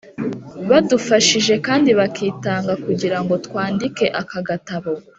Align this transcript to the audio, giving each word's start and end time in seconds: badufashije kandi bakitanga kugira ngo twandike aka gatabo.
badufashije 0.69 1.53
kandi 1.67 1.89
bakitanga 1.99 2.73
kugira 2.85 3.17
ngo 3.23 3.33
twandike 3.45 4.05
aka 4.21 4.39
gatabo. 4.49 4.91